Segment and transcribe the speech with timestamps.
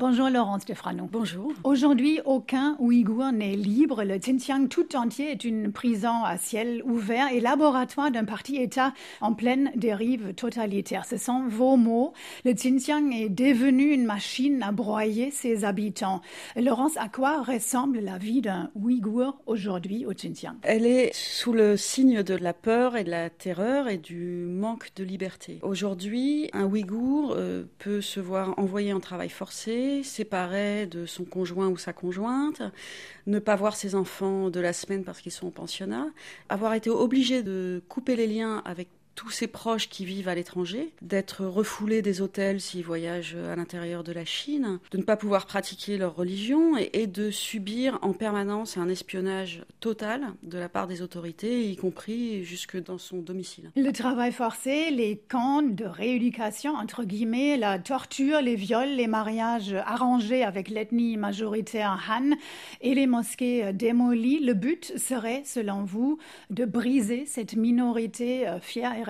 [0.00, 1.10] Bonjour Laurence Defrano.
[1.12, 1.52] Bonjour.
[1.62, 4.02] Aujourd'hui, aucun Ouïghour n'est libre.
[4.02, 9.34] Le Xinjiang tout entier est une prison à ciel ouvert et laboratoire d'un parti-État en
[9.34, 11.04] pleine dérive totalitaire.
[11.04, 12.14] Ce sont vos mots.
[12.46, 16.22] Le Xinjiang est devenu une machine à broyer ses habitants.
[16.56, 20.54] Laurence, à quoi ressemble la vie d'un Ouïghour aujourd'hui au Xinjiang?
[20.62, 24.94] Elle est sous le signe de la peur et de la terreur et du manque
[24.96, 25.58] de liberté.
[25.60, 31.68] Aujourd'hui, un Ouïghour euh, peut se voir envoyé en travail forcé séparé de son conjoint
[31.68, 32.62] ou sa conjointe,
[33.26, 36.08] ne pas voir ses enfants de la semaine parce qu'ils sont au pensionnat,
[36.48, 38.88] avoir été obligé de couper les liens avec
[39.20, 44.02] tous ses proches qui vivent à l'étranger, d'être refoulés des hôtels s'ils voyagent à l'intérieur
[44.02, 48.78] de la Chine, de ne pas pouvoir pratiquer leur religion et, de subir en permanence
[48.78, 53.70] un espionnage total de la part des autorités, y compris jusque dans son domicile.
[53.76, 59.74] Le travail forcé, les camps de rééducation, entre guillemets, la torture, les viols, les mariages
[59.84, 62.36] arrangés avec l'ethnie majoritaire Han
[62.80, 66.16] et les mosquées démolies, le but serait, selon vous,
[66.48, 68.96] de briser cette minorité euh, fière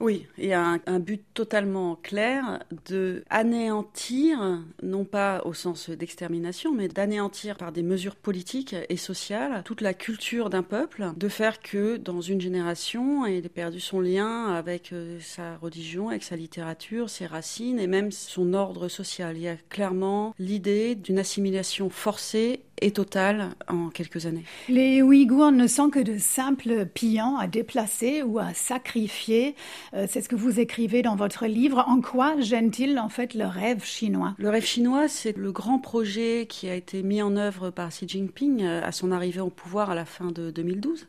[0.00, 6.72] oui, il y a un, but totalement clair de anéantir, non pas au sens d'extermination,
[6.72, 11.60] mais d'anéantir par des mesures politiques et sociales toute la culture d'un peuple, de faire
[11.60, 16.36] que dans une génération, il ait perdu son lien avec euh, sa religion, avec sa
[16.36, 19.36] littérature, ses racines et même son ordre social.
[19.36, 24.44] Il y a clairement l'idée d'une assimilation forcée et totale en quelques années.
[24.68, 29.54] Les Ouïghours ne sont que de simples pions à déplacer ou à sacrifier.
[29.94, 31.84] Euh, c'est ce que vous écrivez dans votre livre.
[31.86, 34.34] En quoi gêne-t-il en fait le rêve chinois?
[34.38, 38.08] Le rêve chinois, c'est le grand projet qui a été mis en œuvre par Xi
[38.08, 41.06] Jinping euh, à son arrivée au pouvoir à la fin de 2012.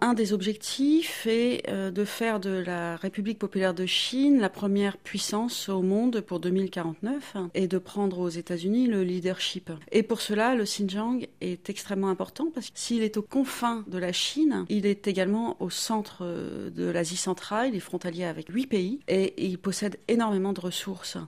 [0.00, 4.96] Un des objectifs est euh, de faire de la République populaire de Chine la première
[4.96, 9.70] puissance au monde pour 2049 et de prendre aux États-Unis le leadership.
[9.92, 10.95] Et pour cela, le Xinjiang
[11.40, 15.56] est extrêmement important parce que s'il est aux confins de la Chine, il est également
[15.60, 19.98] au centre euh, de l'Asie centrale, il est frontalier avec huit pays et il possède
[20.08, 21.18] énormément de ressources.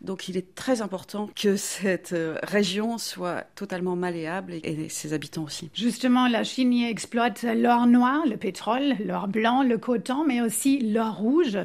[0.00, 5.44] Donc il est très important que cette euh, région soit totalement malléable et ses habitants
[5.44, 5.70] aussi.
[5.74, 10.80] Justement, la Chine y exploite l'or noir, le pétrole, l'or blanc, le coton, mais aussi
[10.80, 11.58] l'or rouge.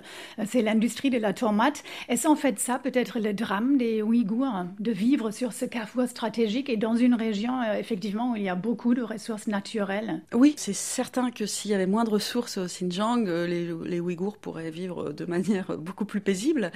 [0.46, 1.84] C'est l'industrie de la tomate.
[2.10, 6.70] Est-ce en fait ça peut-être le drame des Ouïghours de vivre sur ce carrefour stratégique
[6.70, 10.22] et dans une région euh, effectivement, où il y a beaucoup de ressources naturelles.
[10.34, 14.38] Oui, c'est certain que s'il y avait moins de ressources au Xinjiang, euh, les, Ouïghours
[14.38, 16.72] pourraient vivre de manière beaucoup plus paisible,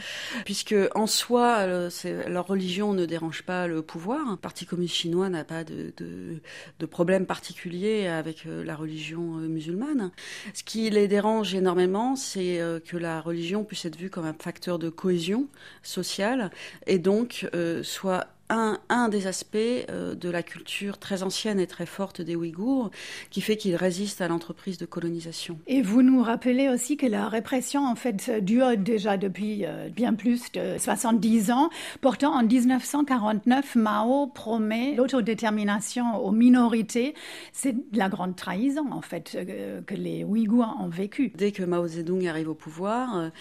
[0.45, 1.89] puisque en soi, euh,
[2.27, 4.31] leur religion ne dérange pas le pouvoir.
[4.31, 6.41] Le Parti communiste chinois n'a pas de, de,
[6.79, 10.11] de, problème particulier avec la religion musulmane.
[10.53, 14.79] Ce qui les dérange énormément, c'est que la religion puisse être vue comme un facteur
[14.79, 15.47] de cohésion
[15.83, 16.51] sociale
[16.87, 17.47] et donc
[17.83, 22.89] soit un, des aspects euh, de la culture très ancienne et très forte des Ouïghours
[23.29, 25.59] qui fait qu'ils résistent à l'entreprise de colonisation.
[25.67, 30.13] Et vous nous rappelez aussi que la répression en fait dure déjà depuis euh, bien
[30.13, 31.69] plus de 70 ans.
[32.01, 37.13] Pourtant, en 1949, Mao promet l'autodétermination aux minorités.
[37.53, 41.31] C'est la grande trahison en fait euh, que les Ouïghours ont vécu.
[41.35, 43.31] Dès que Mao Zedong arrive au pouvoir,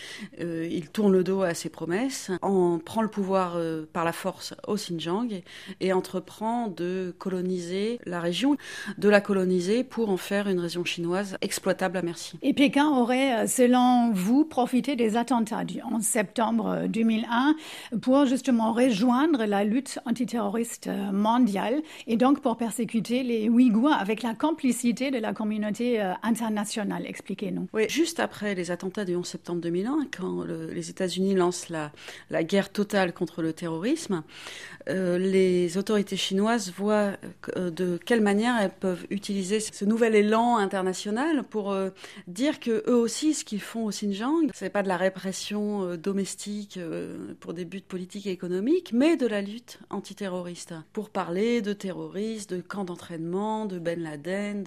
[0.41, 3.59] il tourne le dos à ses promesses, on prend le pouvoir
[3.93, 4.55] par la force
[5.81, 8.57] et entreprend de coloniser la région,
[8.97, 12.39] de la coloniser pour en faire une région chinoise exploitable à merci.
[12.43, 17.55] Et Pékin aurait, euh, selon vous, profité des attentats du 11 septembre 2001
[18.01, 24.35] pour justement rejoindre la lutte antiterroriste mondiale et donc pour persécuter les Ouïghours avec la
[24.35, 27.05] complicité de la communauté euh, internationale.
[27.07, 27.69] Expliquez-nous.
[27.73, 31.93] Oui, juste après les attentats du 11 septembre 2001, quand les États-Unis lancent la,
[32.31, 34.23] la guerre totale contre le terrorisme,
[34.89, 37.13] euh, les autorités chinoises voient
[37.57, 41.91] euh, de quelle manière elles peuvent utiliser ce nouvel élan international pour euh,
[42.27, 46.79] dire que eux aussi, ce qu'ils font au Xinjiang, c'est pas de la répression domestique
[47.41, 50.75] pour des buts politiques et économiques, mais de la lutte antiterroriste.
[50.93, 54.65] Pour parler de terroristes, de camps d'entraînement, de Ben Laden,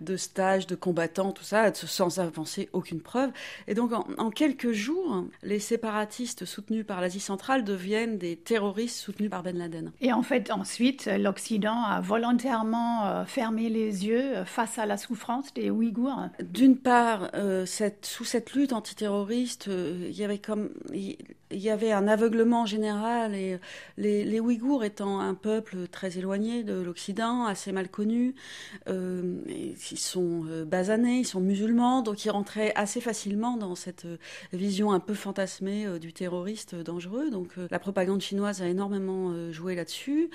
[0.00, 3.30] de, stages de combattants, tout ça, sans avancer aucune preuve.
[3.66, 8.96] Et donc, en, en quelques jours, les séparatistes soutenus par l'Asie centrale deviennent des terroristes
[8.96, 9.53] soutenus par Ben
[10.00, 14.96] et en fait, ensuite, l'Occident a volontairement euh, fermé les yeux euh, face à la
[14.96, 16.28] souffrance des Ouïghours.
[16.40, 21.16] D'une part, euh, cette, sous cette lutte antiterroriste, il y avait comme il
[21.58, 23.58] y avait un aveuglement général et
[23.96, 28.34] les, les Ouïghours étant un peuple très éloigné de l'Occident, assez mal connu,
[28.88, 34.04] euh, ils sont euh, basanés, ils sont musulmans, donc ils rentraient assez facilement dans cette
[34.04, 34.16] euh,
[34.52, 37.30] vision un peu fantasmée du terroriste dangereux.
[37.30, 40.30] Donc la propagande chinoise a énormément joué là-dessus.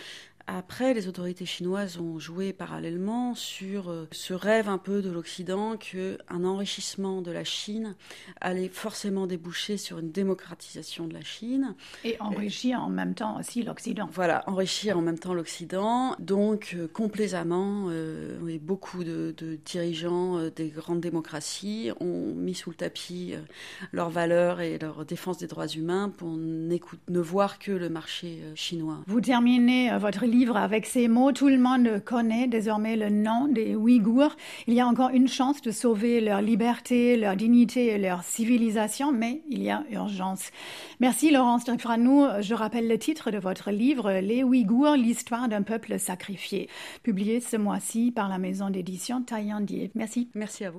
[0.51, 5.77] Après, les autorités chinoises ont joué parallèlement sur euh, ce rêve un peu de l'Occident
[5.77, 7.95] qu'un enrichissement de la Chine
[8.41, 11.75] allait forcément déboucher sur une démocratisation de la Chine.
[12.03, 14.09] Et enrichir en même temps aussi l'Occident.
[14.11, 16.15] Voilà, enrichir en même temps l'Occident.
[16.17, 19.35] Donc, euh, complaisamment, euh, beaucoup de,
[19.65, 23.35] dirigeants des grandes démocraties ont mis sous le tapis
[23.91, 28.97] leurs valeurs et leur défense des droits humains pour ne voir que le marché chinois.
[29.05, 31.31] Vous terminez votre avec ces mots.
[31.31, 34.35] Tout le monde connaît désormais le nom des Ouïghours.
[34.67, 39.11] Il y a encore une chance de sauver leur liberté, leur dignité et leur civilisation,
[39.11, 40.51] mais il y a urgence.
[40.99, 42.25] Merci Laurence Franou.
[42.41, 46.69] Je rappelle le titre de votre livre, Les Ouïghours, l'histoire d'un peuple sacrifié,
[47.03, 49.91] publié ce mois-ci par la maison d'édition Taillandier.
[49.95, 50.29] Merci.
[50.33, 50.77] Merci à vous.